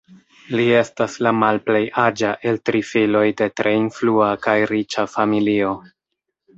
Li 0.53 0.63
estas 0.77 1.17
la 1.27 1.33
malplej 1.41 1.83
aĝa 2.05 2.33
el 2.53 2.59
tri 2.71 2.83
filoj 2.95 3.23
de 3.43 3.51
tre 3.61 3.77
influa 3.85 4.33
kaj 4.49 4.59
riĉa 4.75 5.09
familio. 5.17 5.81